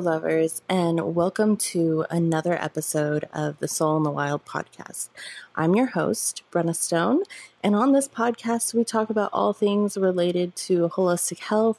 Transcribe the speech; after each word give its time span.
lovers, 0.00 0.62
and 0.66 1.14
welcome 1.14 1.58
to 1.58 2.06
another 2.08 2.54
episode 2.54 3.28
of 3.34 3.58
the 3.58 3.68
Soul 3.68 3.98
in 3.98 4.02
the 4.02 4.10
Wild 4.10 4.46
podcast. 4.46 5.10
I'm 5.54 5.74
your 5.74 5.88
host, 5.88 6.42
Brenna 6.50 6.74
Stone, 6.74 7.24
and 7.62 7.76
on 7.76 7.92
this 7.92 8.08
podcast, 8.08 8.72
we 8.72 8.82
talk 8.82 9.10
about 9.10 9.28
all 9.34 9.52
things 9.52 9.98
related 9.98 10.56
to 10.56 10.88
holistic 10.88 11.40
health, 11.40 11.78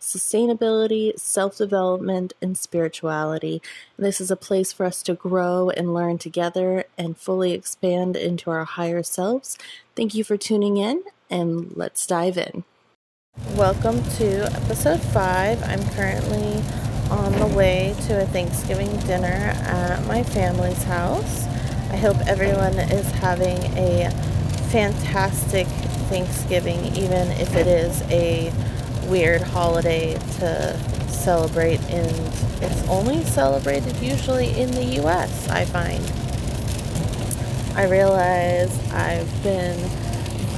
sustainability, 0.00 1.18
self 1.18 1.58
development, 1.58 2.32
and 2.40 2.56
spirituality. 2.56 3.60
This 3.98 4.18
is 4.18 4.30
a 4.30 4.36
place 4.36 4.72
for 4.72 4.86
us 4.86 5.02
to 5.02 5.12
grow 5.12 5.68
and 5.68 5.92
learn 5.92 6.16
together 6.16 6.84
and 6.96 7.18
fully 7.18 7.52
expand 7.52 8.16
into 8.16 8.50
our 8.50 8.64
higher 8.64 9.02
selves. 9.02 9.58
Thank 9.94 10.14
you 10.14 10.24
for 10.24 10.38
tuning 10.38 10.78
in, 10.78 11.02
and 11.28 11.76
let's 11.76 12.06
dive 12.06 12.38
in. 12.38 12.64
Welcome 13.54 14.02
to 14.12 14.44
episode 14.54 15.00
five. 15.00 15.62
I'm 15.64 15.84
currently 15.90 16.62
on 17.10 17.32
the 17.38 17.46
way 17.46 17.94
to 18.02 18.22
a 18.22 18.26
Thanksgiving 18.26 18.96
dinner 19.00 19.26
at 19.26 20.04
my 20.06 20.22
family's 20.22 20.82
house. 20.84 21.46
I 21.90 21.96
hope 21.96 22.16
everyone 22.26 22.74
is 22.74 23.10
having 23.12 23.56
a 23.76 24.10
fantastic 24.70 25.66
Thanksgiving, 26.08 26.84
even 26.96 27.28
if 27.32 27.54
it 27.56 27.66
is 27.66 28.02
a 28.10 28.52
weird 29.08 29.40
holiday 29.40 30.14
to 30.38 30.78
celebrate, 31.08 31.80
and 31.90 32.10
it's 32.62 32.88
only 32.88 33.24
celebrated 33.24 33.96
usually 33.96 34.58
in 34.58 34.70
the 34.72 34.84
US, 35.02 35.48
I 35.48 35.64
find. 35.64 36.04
I 37.76 37.84
realize 37.88 38.76
I've 38.92 39.42
been 39.42 39.78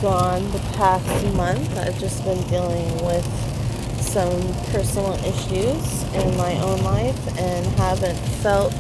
gone 0.01 0.51
the 0.53 0.59
past 0.75 1.35
month. 1.35 1.77
I've 1.79 1.99
just 2.01 2.25
been 2.25 2.43
dealing 2.49 3.05
with 3.05 3.50
some 4.11 4.41
personal 4.73 5.15
issues 5.25 6.03
in 6.15 6.37
my 6.37 6.61
own 6.63 6.83
life 6.83 7.39
and 7.39 7.65
haven't 7.77 8.19
felt 8.43 8.75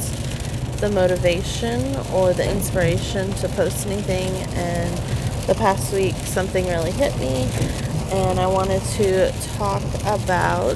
the 0.80 0.90
motivation 0.90 1.80
or 2.12 2.32
the 2.32 2.50
inspiration 2.50 3.30
to 3.34 3.48
post 3.50 3.86
anything. 3.86 4.28
And 4.56 4.90
the 5.46 5.54
past 5.54 5.92
week, 5.92 6.14
something 6.16 6.66
really 6.66 6.90
hit 6.90 7.16
me, 7.18 7.48
and 8.12 8.40
I 8.40 8.46
wanted 8.48 8.82
to 8.82 9.30
talk 9.56 9.82
about 10.04 10.74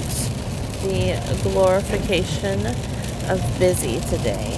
the 0.83 1.39
glorification 1.43 2.65
of 3.29 3.59
busy 3.59 3.99
today. 4.09 4.57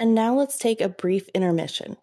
And 0.00 0.14
now 0.14 0.34
let's 0.34 0.58
take 0.58 0.80
a 0.80 0.88
brief 0.88 1.28
intermission. 1.28 1.98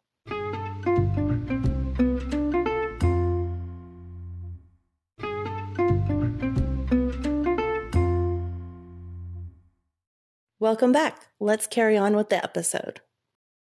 Welcome 10.63 10.93
back. 10.93 11.27
Let's 11.41 11.67
carry 11.67 11.97
on 11.97 12.15
with 12.15 12.29
the 12.29 12.41
episode. 12.41 13.01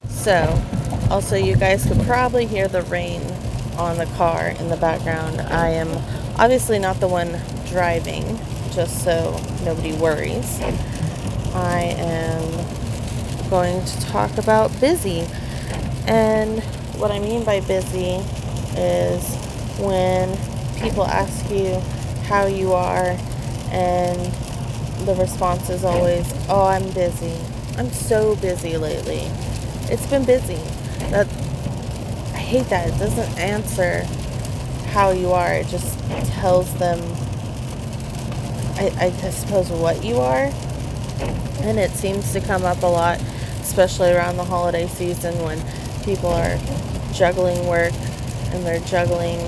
So, 0.09 0.61
also, 1.09 1.37
you 1.37 1.55
guys 1.55 1.87
could 1.87 2.01
probably 2.01 2.47
hear 2.47 2.67
the 2.67 2.83
rain 2.83 3.23
on 3.79 3.97
the 3.97 4.07
car 4.17 4.49
in 4.49 4.71
the 4.71 4.77
background. 4.77 5.41
I 5.41 5.69
am 5.69 5.87
obviously 6.37 6.81
not 6.81 6.99
the 6.99 7.07
one 7.07 7.41
driving, 7.69 8.41
just 8.73 9.05
so 9.05 9.41
nobody 9.65 9.93
worries. 9.93 10.61
I 11.55 11.95
am 11.97 13.51
going 13.51 13.85
to 13.85 14.01
talk 14.07 14.37
about 14.37 14.73
busy. 14.81 15.29
And 16.09 16.61
what 16.99 17.13
I 17.13 17.21
mean 17.21 17.45
by 17.45 17.61
busy 17.61 18.19
is 18.77 19.37
when 19.79 20.37
people 20.83 21.05
ask 21.05 21.49
you 21.53 21.79
how 22.27 22.47
you 22.47 22.73
are 22.73 23.17
and 23.71 24.35
the 25.07 25.15
response 25.15 25.71
is 25.71 25.85
always, 25.85 26.27
"Oh, 26.49 26.65
I'm 26.65 26.91
busy. 26.91 27.39
I'm 27.77 27.91
so 27.91 28.37
busy 28.37 28.77
lately. 28.77 29.31
It's 29.91 30.07
been 30.07 30.25
busy." 30.25 30.61
That 31.11 31.27
I 32.35 32.39
hate 32.39 32.69
that. 32.69 32.89
It 32.89 32.99
doesn't 32.99 33.39
answer 33.39 34.05
how 34.93 35.11
you 35.11 35.33
are. 35.33 35.53
It 35.55 35.69
just 35.69 35.99
tells 36.41 36.73
them, 36.79 36.99
I, 38.77 38.93
I 38.99 39.11
suppose, 39.31 39.71
what 39.71 40.05
you 40.05 40.17
are. 40.17 40.51
And 41.63 41.79
it 41.79 41.91
seems 41.93 42.33
to 42.33 42.41
come 42.41 42.65
up 42.65 42.83
a 42.83 42.87
lot, 42.87 43.21
especially 43.61 44.13
around 44.13 44.37
the 44.37 44.45
holiday 44.45 44.87
season 44.89 45.35
when 45.43 45.63
people 46.05 46.31
are 46.31 46.59
juggling 47.13 47.67
work 47.67 47.93
and 48.53 48.65
they're 48.65 48.81
juggling 48.81 49.39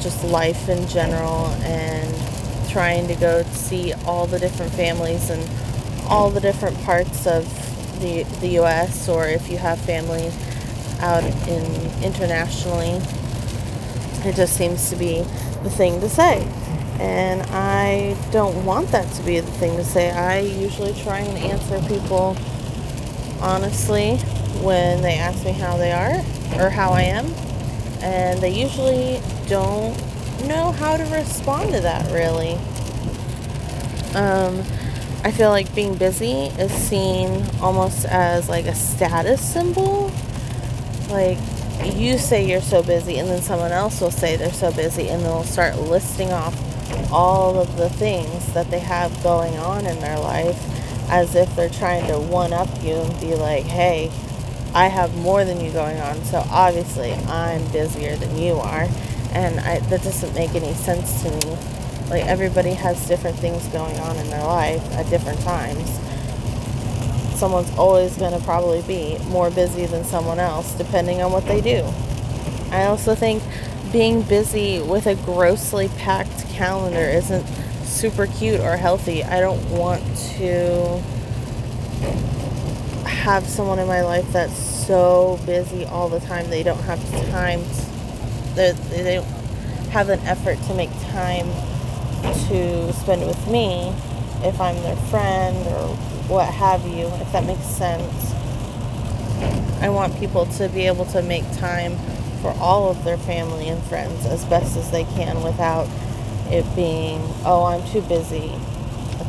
just 0.00 0.24
life 0.24 0.68
in 0.68 0.88
general 0.88 1.46
and 1.62 2.10
trying 2.70 3.08
to 3.08 3.14
go 3.16 3.42
see 3.44 3.92
all 4.04 4.26
the 4.26 4.38
different 4.38 4.72
families 4.72 5.30
and 5.30 5.48
all 6.08 6.30
the 6.30 6.40
different 6.40 6.78
parts 6.82 7.26
of 7.26 7.44
the, 8.00 8.22
the 8.40 8.58
US 8.60 9.08
or 9.08 9.26
if 9.26 9.50
you 9.50 9.58
have 9.58 9.78
family 9.80 10.30
out 11.00 11.24
in 11.48 11.64
internationally 12.02 13.00
it 14.24 14.36
just 14.36 14.56
seems 14.56 14.90
to 14.90 14.96
be 14.96 15.22
the 15.62 15.70
thing 15.70 16.00
to 16.00 16.08
say. 16.08 16.46
And 17.00 17.42
I 17.50 18.16
don't 18.30 18.64
want 18.66 18.88
that 18.88 19.10
to 19.14 19.22
be 19.22 19.40
the 19.40 19.50
thing 19.52 19.76
to 19.76 19.84
say. 19.84 20.10
I 20.10 20.40
usually 20.40 20.92
try 21.02 21.20
and 21.20 21.38
answer 21.38 21.80
people 21.88 22.36
honestly 23.40 24.16
when 24.62 25.00
they 25.00 25.14
ask 25.14 25.44
me 25.44 25.52
how 25.52 25.78
they 25.78 25.92
are 25.92 26.22
or 26.60 26.68
how 26.68 26.90
I 26.90 27.02
am. 27.02 27.26
And 28.02 28.40
they 28.40 28.50
usually 28.50 29.20
don't 29.48 29.96
know 30.46 30.72
how 30.72 30.96
to 30.96 31.04
respond 31.04 31.72
to 31.72 31.80
that 31.80 32.10
really. 32.12 32.54
Um, 34.14 34.60
I 35.22 35.30
feel 35.30 35.50
like 35.50 35.74
being 35.74 35.96
busy 35.96 36.46
is 36.58 36.72
seen 36.72 37.44
almost 37.60 38.06
as 38.06 38.48
like 38.48 38.66
a 38.66 38.74
status 38.74 39.40
symbol. 39.40 40.10
Like 41.10 41.38
you 41.84 42.18
say 42.18 42.48
you're 42.48 42.60
so 42.60 42.82
busy, 42.82 43.18
and 43.18 43.28
then 43.28 43.42
someone 43.42 43.72
else 43.72 44.00
will 44.00 44.10
say 44.10 44.36
they're 44.36 44.52
so 44.52 44.72
busy, 44.72 45.08
and 45.08 45.22
they'll 45.22 45.44
start 45.44 45.76
listing 45.78 46.32
off 46.32 46.54
all 47.12 47.58
of 47.58 47.76
the 47.76 47.88
things 47.88 48.52
that 48.52 48.70
they 48.70 48.80
have 48.80 49.22
going 49.22 49.56
on 49.56 49.86
in 49.86 50.00
their 50.00 50.18
life 50.18 50.58
as 51.10 51.34
if 51.34 51.54
they're 51.56 51.68
trying 51.68 52.06
to 52.06 52.18
one 52.18 52.52
up 52.52 52.68
you 52.82 52.94
and 52.94 53.20
be 53.20 53.34
like, 53.34 53.64
hey, 53.64 54.10
I 54.74 54.86
have 54.86 55.16
more 55.16 55.44
than 55.44 55.60
you 55.60 55.72
going 55.72 55.98
on, 56.00 56.22
so 56.24 56.44
obviously 56.50 57.12
I'm 57.12 57.66
busier 57.72 58.16
than 58.16 58.38
you 58.38 58.54
are 58.54 58.88
and 59.32 59.60
I, 59.60 59.78
that 59.78 60.02
doesn't 60.02 60.34
make 60.34 60.54
any 60.54 60.74
sense 60.74 61.22
to 61.22 61.30
me. 61.30 61.56
Like 62.08 62.24
everybody 62.26 62.72
has 62.72 63.06
different 63.06 63.38
things 63.38 63.66
going 63.68 63.98
on 64.00 64.16
in 64.16 64.28
their 64.30 64.42
life 64.44 64.82
at 64.92 65.08
different 65.10 65.40
times. 65.40 65.88
Someone's 67.38 67.70
always 67.78 68.16
going 68.16 68.38
to 68.38 68.44
probably 68.44 68.82
be 68.82 69.18
more 69.28 69.50
busy 69.50 69.86
than 69.86 70.04
someone 70.04 70.38
else, 70.38 70.74
depending 70.74 71.22
on 71.22 71.32
what 71.32 71.46
they 71.46 71.60
do. 71.60 71.84
I 72.70 72.86
also 72.86 73.14
think 73.14 73.42
being 73.92 74.22
busy 74.22 74.80
with 74.80 75.06
a 75.06 75.14
grossly 75.14 75.88
packed 75.88 76.48
calendar 76.48 76.98
isn't 76.98 77.46
super 77.84 78.26
cute 78.26 78.60
or 78.60 78.76
healthy. 78.76 79.24
I 79.24 79.40
don't 79.40 79.70
want 79.70 80.02
to 80.36 81.02
have 83.04 83.46
someone 83.46 83.78
in 83.78 83.86
my 83.86 84.02
life 84.02 84.30
that's 84.32 84.56
so 84.56 85.38
busy 85.44 85.84
all 85.84 86.08
the 86.08 86.20
time 86.20 86.48
they 86.50 86.62
don't 86.62 86.82
have 86.82 87.00
time 87.30 87.62
to 87.62 87.89
they 88.54 88.72
they 88.90 89.16
don't 89.16 89.26
have 89.90 90.08
an 90.08 90.20
effort 90.20 90.60
to 90.64 90.74
make 90.74 90.90
time 91.10 91.46
to 92.48 92.92
spend 92.92 93.26
with 93.26 93.48
me 93.48 93.92
if 94.42 94.60
I'm 94.60 94.76
their 94.82 94.96
friend 94.96 95.56
or 95.66 95.88
what 96.28 96.46
have 96.46 96.86
you, 96.86 97.06
if 97.06 97.32
that 97.32 97.44
makes 97.44 97.64
sense. 97.64 98.32
I 99.80 99.88
want 99.88 100.16
people 100.18 100.46
to 100.46 100.68
be 100.68 100.86
able 100.86 101.06
to 101.06 101.22
make 101.22 101.44
time 101.56 101.96
for 102.40 102.52
all 102.58 102.90
of 102.90 103.04
their 103.04 103.18
family 103.18 103.68
and 103.68 103.82
friends 103.84 104.26
as 104.26 104.44
best 104.44 104.76
as 104.76 104.90
they 104.90 105.04
can 105.04 105.42
without 105.42 105.88
it 106.50 106.64
being, 106.74 107.20
oh, 107.44 107.64
I'm 107.64 107.86
too 107.90 108.02
busy. 108.02 108.52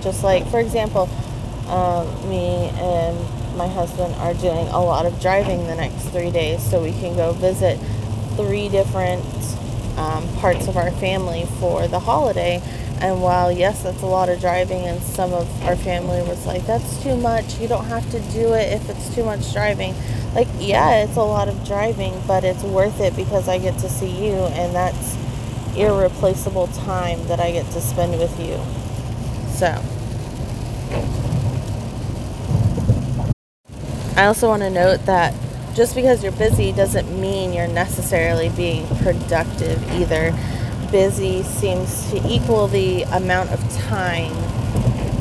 Just 0.01 0.23
like, 0.23 0.47
for 0.47 0.59
example, 0.59 1.09
um, 1.67 2.07
me 2.29 2.69
and 2.75 3.17
my 3.57 3.67
husband 3.67 4.13
are 4.15 4.33
doing 4.33 4.67
a 4.67 4.83
lot 4.83 5.05
of 5.05 5.19
driving 5.21 5.67
the 5.67 5.75
next 5.75 6.09
three 6.09 6.31
days 6.31 6.63
so 6.69 6.81
we 6.81 6.91
can 6.91 7.15
go 7.15 7.33
visit 7.33 7.79
three 8.35 8.69
different 8.69 9.25
um, 9.97 10.27
parts 10.35 10.67
of 10.67 10.77
our 10.77 10.91
family 10.91 11.45
for 11.59 11.87
the 11.87 11.99
holiday. 11.99 12.61
And 12.99 13.21
while, 13.21 13.51
yes, 13.51 13.81
that's 13.81 14.03
a 14.03 14.05
lot 14.05 14.29
of 14.29 14.39
driving, 14.39 14.83
and 14.83 15.01
some 15.01 15.33
of 15.33 15.63
our 15.63 15.75
family 15.75 16.21
was 16.21 16.45
like, 16.45 16.65
that's 16.67 17.01
too 17.01 17.15
much. 17.17 17.59
You 17.59 17.67
don't 17.67 17.85
have 17.85 18.09
to 18.11 18.19
do 18.31 18.53
it 18.53 18.73
if 18.73 18.87
it's 18.89 19.13
too 19.15 19.23
much 19.23 19.51
driving. 19.53 19.95
Like, 20.35 20.47
yeah, 20.59 21.03
it's 21.03 21.15
a 21.15 21.23
lot 21.23 21.47
of 21.49 21.65
driving, 21.65 22.13
but 22.27 22.43
it's 22.43 22.61
worth 22.61 22.99
it 22.99 23.15
because 23.15 23.49
I 23.49 23.57
get 23.57 23.77
to 23.79 23.89
see 23.89 24.27
you, 24.27 24.33
and 24.33 24.75
that's 24.75 25.17
irreplaceable 25.75 26.67
time 26.67 27.25
that 27.27 27.39
I 27.39 27.51
get 27.51 27.65
to 27.71 27.81
spend 27.81 28.19
with 28.19 28.39
you. 28.39 28.59
So, 29.55 29.81
I 34.15 34.25
also 34.25 34.47
want 34.47 34.61
to 34.61 34.69
note 34.69 35.05
that 35.05 35.33
just 35.73 35.95
because 35.95 36.21
you're 36.21 36.31
busy 36.33 36.71
doesn't 36.71 37.09
mean 37.19 37.53
you're 37.53 37.67
necessarily 37.67 38.49
being 38.49 38.85
productive 38.97 39.81
either. 39.93 40.33
Busy 40.91 41.43
seems 41.43 42.11
to 42.11 42.21
equal 42.27 42.67
the 42.67 43.03
amount 43.03 43.51
of 43.51 43.59
time 43.83 44.33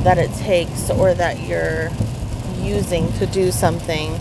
that 0.02 0.19
it 0.19 0.32
takes 0.35 0.91
or 0.91 1.14
that 1.14 1.41
you're 1.41 1.91
using 2.61 3.12
to 3.14 3.26
do 3.26 3.52
something. 3.52 4.19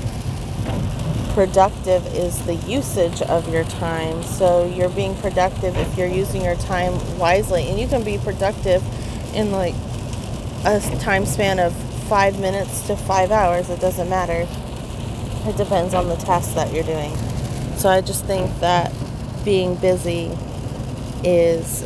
Productive 1.34 2.06
is 2.14 2.46
the 2.46 2.56
usage 2.56 3.22
of 3.24 3.52
your 3.52 3.64
time. 3.64 4.22
So 4.24 4.68
you're 4.68 4.90
being 4.90 5.16
productive 5.18 5.76
if 5.78 5.98
you're 5.98 6.08
using 6.08 6.44
your 6.44 6.56
time 6.56 6.94
wisely. 7.18 7.68
And 7.70 7.80
you 7.80 7.88
can 7.88 8.04
be 8.04 8.18
productive 8.20 8.84
in 9.34 9.52
like 9.52 9.76
a 10.66 10.80
time 11.00 11.26
span 11.26 11.60
of 11.60 11.74
five 12.08 12.40
minutes 12.40 12.86
to 12.88 12.96
five 12.96 13.32
hours. 13.32 13.70
It 13.70 13.80
doesn't 13.80 14.10
matter. 14.10 14.48
It 15.50 15.58
depends 15.58 15.96
on 15.96 16.08
the 16.08 16.16
task 16.16 16.54
that 16.54 16.72
you're 16.72 16.84
doing. 16.84 17.16
So 17.78 17.90
I 17.90 18.02
just 18.02 18.24
think 18.26 18.60
that 18.60 18.94
being 19.44 19.76
busy 19.76 20.38
is 21.24 21.84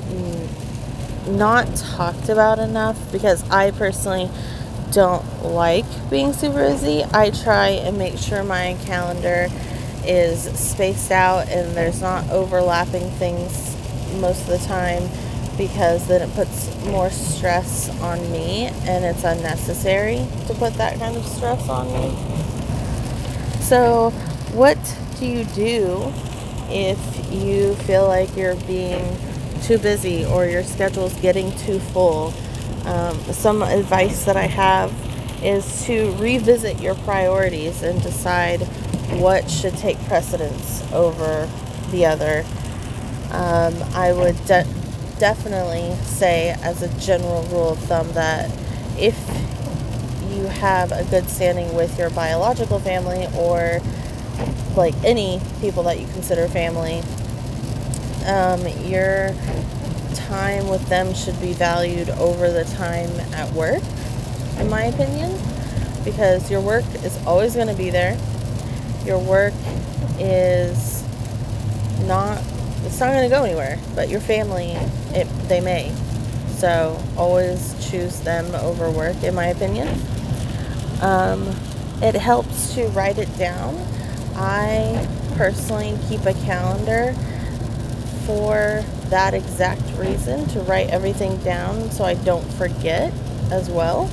not 1.28 1.74
talked 1.76 2.28
about 2.28 2.60
enough 2.60 3.00
because 3.12 3.50
I 3.50 3.72
personally 3.72 4.30
don't 4.92 5.44
like 5.44 5.86
being 6.10 6.34
super 6.34 6.68
busy. 6.70 7.06
I 7.14 7.32
try 7.32 7.70
and 7.70 7.98
make 7.98 8.18
sure 8.18 8.44
my 8.44 8.78
calendar 8.84 9.48
is 10.06 10.44
spaced 10.60 11.12
out 11.12 11.48
and 11.48 11.76
there's 11.76 12.02
not 12.02 12.30
overlapping 12.32 13.10
things 13.12 13.78
most 14.20 14.42
of 14.42 14.48
the 14.48 14.68
time 14.68 15.10
because 15.58 16.08
then 16.08 16.28
it 16.28 16.36
puts 16.36 16.76
more 16.86 17.10
stress 17.10 17.90
on 18.02 18.20
me 18.32 18.66
and 18.86 19.06
it's 19.06 19.24
unnecessary 19.24 20.28
to 20.48 20.54
put 20.56 20.74
that 20.74 21.00
kind 21.00 21.16
of 21.16 21.26
stress 21.26 21.70
on 21.70 21.88
me. 21.94 22.33
So, 23.64 24.12
what 24.54 24.78
do 25.20 25.26
you 25.26 25.46
do 25.46 26.14
if 26.70 27.34
you 27.34 27.76
feel 27.76 28.08
like 28.08 28.36
you're 28.36 28.56
being 28.56 29.18
too 29.64 29.78
busy 29.78 30.26
or 30.26 30.46
your 30.46 30.64
schedule's 30.64 31.14
getting 31.22 31.56
too 31.58 31.80
full. 31.80 32.34
Um, 32.86 33.18
some 33.32 33.64
advice 33.64 34.26
that 34.26 34.36
I 34.36 34.48
have 34.48 34.94
is 35.42 35.86
to 35.86 36.12
revisit 36.18 36.82
your 36.82 36.96
priorities 36.96 37.82
and 37.82 38.02
decide 38.02 38.62
what 39.20 39.50
should 39.50 39.78
take 39.78 39.98
precedence 40.06 40.84
over 40.92 41.50
the 41.92 42.06
other. 42.06 42.46
Um, 43.32 43.82
I 43.94 44.12
would 44.14 44.36
de- 44.46 44.68
definitely 45.20 45.96
say, 46.04 46.50
as 46.62 46.82
a 46.82 47.00
general 47.00 47.44
rule 47.44 47.70
of 47.70 47.80
thumb, 47.80 48.12
that 48.14 48.52
if 48.98 49.16
you 50.34 50.48
have 50.48 50.92
a 50.92 51.04
good 51.06 51.30
standing 51.30 51.74
with 51.76 51.98
your 51.98 52.10
biological 52.10 52.80
family 52.80 53.28
or 53.38 53.80
like 54.76 54.96
any 55.04 55.40
people 55.62 55.84
that 55.84 56.00
you 56.00 56.08
consider 56.08 56.48
family, 56.48 57.02
um, 58.26 58.66
your 58.90 59.34
time 60.16 60.68
with 60.68 60.88
them 60.90 61.14
should 61.14 61.40
be 61.40 61.54
valued 61.54 62.10
over 62.12 62.52
the 62.52 62.64
time 62.76 63.10
at 63.34 63.52
work, 63.54 63.84
in 64.58 64.70
my 64.70 64.84
opinion, 64.86 65.38
because 66.04 66.50
your 66.50 66.62
work 66.62 66.86
is 67.04 67.18
always 67.26 67.56
going 67.56 67.68
to 67.68 67.76
be 67.76 67.90
there. 67.90 68.18
Your 69.06 69.20
work 69.20 69.54
is 70.20 71.04
not 72.06 72.42
it's 72.86 73.00
not 73.00 73.12
going 73.12 73.30
to 73.30 73.34
go 73.34 73.44
anywhere, 73.44 73.80
but 73.96 74.10
your 74.10 74.20
family 74.20 74.72
it 75.14 75.28
they 75.48 75.62
may. 75.62 75.94
So 76.58 77.02
always 77.18 77.76
choose 77.90 78.22
them 78.22 78.54
over 78.56 78.90
work, 78.90 79.22
in 79.24 79.36
my 79.36 79.48
opinion. 79.48 79.88
Um, 81.02 81.56
it 82.02 82.16
helps 82.16 82.74
to 82.76 82.88
write 82.90 83.18
it 83.18 83.36
down. 83.38 83.76
I 84.36 85.08
personally 85.36 85.98
keep 86.10 86.26
a 86.26 86.34
calendar 86.34 87.14
for 88.26 88.84
that 89.10 89.34
exact 89.34 89.82
reason 89.98 90.48
to 90.48 90.60
write 90.62 90.90
everything 90.90 91.38
down 91.44 91.92
so 91.92 92.04
I 92.04 92.16
don't 92.16 92.46
forget 92.54 93.14
as 93.52 93.70
well. 93.70 94.10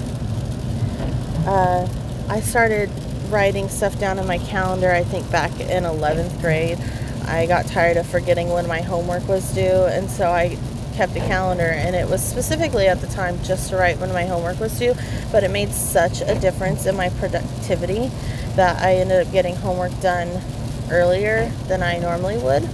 Uh, 1.47 1.89
I 2.29 2.41
started 2.41 2.91
writing 3.31 3.69
stuff 3.69 3.99
down 3.99 4.19
in 4.19 4.27
my 4.27 4.39
calendar, 4.39 4.91
I 4.91 5.05
think 5.05 5.31
back 5.31 5.53
in 5.61 5.85
11th 5.85 6.41
grade. 6.41 6.79
I 7.27 7.47
got 7.47 7.67
tired 7.67 7.97
of 7.97 8.07
forgetting 8.07 8.51
when 8.51 8.67
my 8.67 8.81
homework 8.81 9.27
was 9.29 9.53
due, 9.55 9.85
and 9.85 10.11
so 10.11 10.31
I 10.31 10.59
kept 10.95 11.17
a 11.17 11.21
calendar, 11.21 11.65
and 11.65 11.95
it 11.97 12.09
was 12.09 12.23
specifically 12.23 12.87
at 12.87 13.01
the 13.01 13.07
time 13.07 13.43
just 13.43 13.71
to 13.71 13.77
write 13.77 13.99
when 13.99 14.13
my 14.13 14.25
homework 14.25 14.61
was 14.61 14.79
due, 14.79 14.95
but 15.33 15.45
it 15.45 15.51
made 15.51 15.73
such 15.73 16.21
a 16.21 16.39
difference 16.39 16.87
in 16.87 16.97
my 16.97 17.09
productivity 17.11 18.11
that 18.57 18.83
I 18.83 18.95
ended 18.95 19.27
up 19.27 19.33
getting 19.33 19.57
homework 19.57 19.99
done 20.01 20.43
earlier 20.91 21.51
than 21.69 21.83
I 21.83 21.99
normally 21.99 22.37
would. 22.39 22.69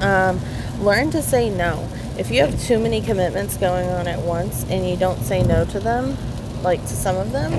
Um, 0.00 0.40
learn 0.80 1.10
to 1.10 1.22
say 1.22 1.50
no. 1.50 1.88
If 2.18 2.30
you 2.30 2.40
have 2.40 2.60
too 2.62 2.78
many 2.78 3.00
commitments 3.00 3.56
going 3.56 3.88
on 3.88 4.08
at 4.08 4.20
once 4.20 4.64
and 4.70 4.88
you 4.88 4.96
don't 4.96 5.20
say 5.20 5.42
no 5.42 5.64
to 5.66 5.80
them, 5.80 6.16
like 6.62 6.80
to 6.82 6.94
some 6.94 7.16
of 7.16 7.32
them, 7.32 7.52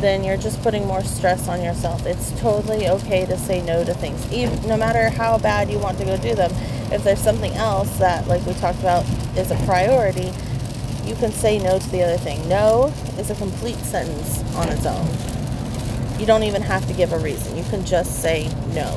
then 0.00 0.24
you're 0.24 0.36
just 0.36 0.62
putting 0.62 0.86
more 0.86 1.02
stress 1.02 1.48
on 1.48 1.62
yourself. 1.62 2.06
It's 2.06 2.38
totally 2.40 2.88
okay 2.88 3.26
to 3.26 3.36
say 3.36 3.62
no 3.62 3.84
to 3.84 3.94
things, 3.94 4.30
even, 4.32 4.66
no 4.66 4.76
matter 4.76 5.10
how 5.10 5.38
bad 5.38 5.70
you 5.70 5.78
want 5.78 5.98
to 5.98 6.04
go 6.04 6.16
do 6.16 6.34
them. 6.34 6.50
If 6.92 7.04
there's 7.04 7.20
something 7.20 7.52
else 7.54 7.98
that, 7.98 8.26
like 8.26 8.44
we 8.46 8.54
talked 8.54 8.80
about, 8.80 9.04
is 9.36 9.50
a 9.50 9.56
priority, 9.64 10.32
you 11.04 11.14
can 11.16 11.32
say 11.32 11.58
no 11.58 11.78
to 11.78 11.90
the 11.90 12.02
other 12.02 12.18
thing. 12.18 12.48
No 12.48 12.92
is 13.18 13.30
a 13.30 13.34
complete 13.34 13.78
sentence 13.78 14.42
on 14.54 14.68
its 14.68 14.86
own. 14.86 15.06
You 16.20 16.26
don't 16.26 16.42
even 16.42 16.62
have 16.62 16.86
to 16.88 16.94
give 16.94 17.12
a 17.12 17.18
reason. 17.18 17.56
You 17.56 17.64
can 17.64 17.84
just 17.84 18.20
say 18.20 18.48
no. 18.74 18.88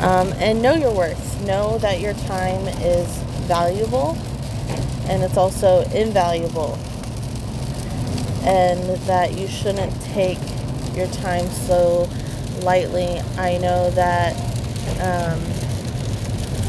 Um, 0.00 0.32
and 0.38 0.62
know 0.62 0.74
your 0.74 0.94
worth. 0.94 1.40
Know 1.44 1.78
that 1.78 2.00
your 2.00 2.14
time 2.14 2.66
is 2.80 3.06
valuable 3.46 4.16
and 5.08 5.22
it's 5.22 5.36
also 5.36 5.80
invaluable. 5.90 6.78
And 8.44 8.96
that 9.06 9.36
you 9.38 9.46
shouldn't 9.46 10.00
take 10.02 10.38
your 10.94 11.08
time 11.08 11.46
so 11.48 12.08
lightly. 12.62 13.20
I 13.36 13.58
know 13.58 13.90
that 13.90 14.34
um, 15.00 15.40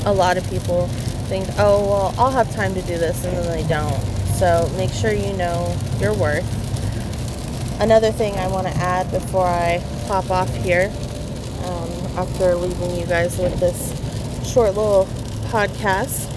a 0.05 0.13
lot 0.13 0.37
of 0.37 0.47
people 0.49 0.87
think, 1.27 1.47
oh, 1.57 1.87
well, 1.87 2.15
I'll 2.17 2.31
have 2.31 2.53
time 2.53 2.73
to 2.73 2.81
do 2.81 2.97
this, 2.97 3.23
and 3.23 3.37
then 3.37 3.51
they 3.51 3.67
don't. 3.67 3.99
So 4.33 4.71
make 4.77 4.91
sure 4.91 5.11
you 5.11 5.33
know 5.33 5.75
your 5.99 6.13
worth. 6.13 6.47
Another 7.81 8.11
thing 8.11 8.35
I 8.35 8.47
want 8.47 8.67
to 8.67 8.73
add 8.73 9.09
before 9.11 9.45
I 9.45 9.83
pop 10.07 10.29
off 10.29 10.53
here 10.63 10.91
um, 11.63 11.89
after 12.17 12.55
leaving 12.55 12.95
you 12.99 13.05
guys 13.05 13.37
with 13.37 13.59
this 13.59 13.93
short 14.51 14.75
little 14.75 15.05
podcast 15.49 16.27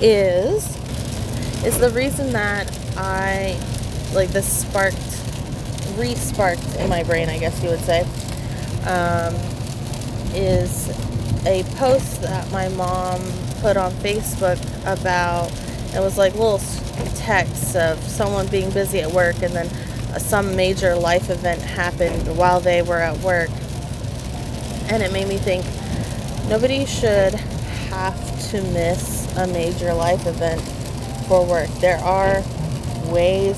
is 0.00 0.64
is 1.64 1.78
the 1.78 1.90
reason 1.90 2.32
that 2.32 2.70
I 2.96 3.58
like 4.14 4.30
this 4.30 4.60
sparked 4.62 4.96
re-sparked 5.96 6.76
in 6.76 6.88
my 6.88 7.02
brain 7.02 7.28
I 7.28 7.38
guess 7.38 7.62
you 7.62 7.70
would 7.70 7.80
say 7.80 8.00
um, 8.86 9.34
is 10.34 10.88
a 11.46 11.62
post 11.76 12.22
that 12.22 12.50
my 12.50 12.68
mom 12.70 13.20
put 13.60 13.76
on 13.76 13.92
Facebook 13.92 14.58
about 14.84 15.50
it 15.94 16.00
was 16.00 16.18
like 16.18 16.32
little 16.34 16.60
texts 17.14 17.76
of 17.76 17.98
someone 18.02 18.46
being 18.48 18.70
busy 18.70 19.00
at 19.00 19.10
work 19.12 19.40
and 19.42 19.54
then 19.54 19.70
some 20.18 20.56
major 20.56 20.94
life 20.94 21.30
event 21.30 21.60
happened 21.60 22.36
while 22.36 22.60
they 22.60 22.82
were 22.82 23.00
at 23.00 23.16
work 23.18 23.50
and 24.88 25.02
it 25.02 25.12
made 25.12 25.28
me 25.28 25.38
think 25.38 25.64
nobody 26.48 26.84
should 26.84 27.34
have 27.34 28.50
to 28.50 28.62
miss 28.72 29.34
a 29.36 29.46
major 29.46 29.94
life 29.94 30.26
event 30.26 30.60
for 31.26 31.44
work. 31.44 31.68
There 31.80 31.98
are 31.98 32.42
ways 33.06 33.56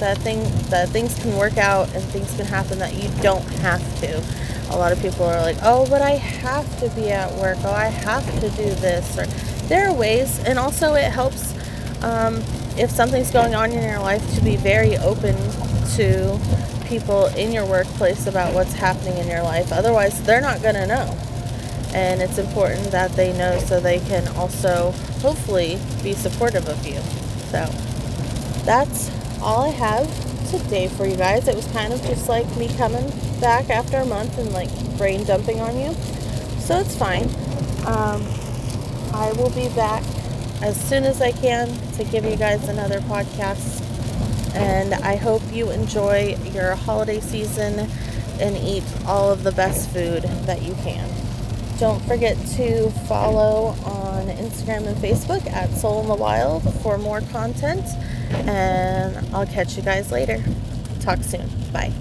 that 0.00 0.18
thing 0.18 0.42
that 0.70 0.88
things 0.88 1.14
can 1.20 1.36
work 1.36 1.58
out 1.58 1.92
and 1.94 2.02
things 2.04 2.34
can 2.36 2.46
happen 2.46 2.78
that 2.78 2.94
you 2.94 3.08
don't 3.22 3.46
have 3.60 3.82
to. 4.00 4.22
A 4.70 4.76
lot 4.76 4.92
of 4.92 5.00
people 5.00 5.24
are 5.24 5.40
like, 5.40 5.56
"Oh, 5.62 5.86
but 5.88 6.02
I 6.02 6.12
have 6.12 6.80
to 6.80 6.88
be 6.90 7.10
at 7.10 7.32
work. 7.34 7.58
Oh, 7.64 7.72
I 7.72 7.86
have 7.86 8.24
to 8.40 8.50
do 8.50 8.74
this." 8.76 9.16
Or 9.18 9.26
there 9.68 9.88
are 9.88 9.94
ways, 9.94 10.38
and 10.40 10.58
also 10.58 10.94
it 10.94 11.10
helps 11.10 11.54
um, 12.02 12.42
if 12.76 12.90
something's 12.90 13.30
going 13.30 13.54
on 13.54 13.72
in 13.72 13.82
your 13.82 14.00
life 14.00 14.22
to 14.34 14.40
be 14.42 14.56
very 14.56 14.96
open 14.98 15.36
to 15.96 16.38
people 16.90 17.26
in 17.26 17.52
your 17.52 17.66
workplace 17.66 18.26
about 18.26 18.52
what's 18.52 18.72
happening 18.72 19.16
in 19.18 19.28
your 19.28 19.42
life. 19.42 19.72
Otherwise, 19.72 20.20
they're 20.24 20.40
not 20.40 20.60
going 20.60 20.74
to 20.74 20.86
know. 20.86 21.16
And 21.94 22.20
it's 22.20 22.38
important 22.38 22.90
that 22.90 23.12
they 23.12 23.32
know 23.36 23.58
so 23.58 23.80
they 23.80 24.00
can 24.00 24.26
also 24.36 24.92
hopefully 25.22 25.78
be 26.02 26.14
supportive 26.14 26.68
of 26.68 26.84
you. 26.86 27.00
So 27.50 27.66
that's 28.64 29.10
all 29.42 29.64
I 29.64 29.68
have 29.68 30.50
today 30.50 30.88
for 30.88 31.06
you 31.06 31.16
guys. 31.16 31.48
It 31.48 31.54
was 31.54 31.66
kind 31.72 31.92
of 31.92 32.02
just 32.02 32.28
like 32.28 32.46
me 32.56 32.68
coming 32.76 33.08
back 33.40 33.70
after 33.70 33.98
a 33.98 34.06
month 34.06 34.38
and 34.38 34.52
like 34.52 34.70
brain 34.96 35.24
dumping 35.24 35.60
on 35.60 35.78
you. 35.78 35.92
So 36.60 36.78
it's 36.78 36.96
fine. 36.96 37.24
Um, 37.86 38.22
I 39.12 39.32
will 39.36 39.50
be 39.50 39.68
back 39.74 40.02
as 40.62 40.80
soon 40.88 41.04
as 41.04 41.20
I 41.20 41.32
can 41.32 41.68
to 41.94 42.04
give 42.04 42.24
you 42.24 42.36
guys 42.36 42.68
another 42.68 43.00
podcast 43.00 43.86
and 44.54 44.94
I 44.94 45.16
hope 45.16 45.42
you 45.52 45.70
enjoy 45.70 46.36
your 46.52 46.74
holiday 46.74 47.20
season 47.20 47.88
and 48.40 48.56
eat 48.56 48.84
all 49.06 49.30
of 49.30 49.42
the 49.42 49.52
best 49.52 49.90
food 49.90 50.22
that 50.22 50.62
you 50.62 50.74
can. 50.82 51.08
Don't 51.78 52.02
forget 52.04 52.36
to 52.56 52.90
follow 53.08 53.68
on 53.84 54.26
Instagram 54.28 54.86
and 54.86 54.96
Facebook 54.96 55.46
at 55.50 55.70
Soul 55.70 56.02
in 56.02 56.08
the 56.08 56.14
Wild 56.14 56.62
for 56.82 56.98
more 56.98 57.20
content. 57.32 57.86
And 58.30 59.34
I'll 59.34 59.46
catch 59.46 59.76
you 59.76 59.82
guys 59.82 60.10
later. 60.12 60.42
Talk 61.00 61.22
soon. 61.22 61.48
Bye. 61.72 61.92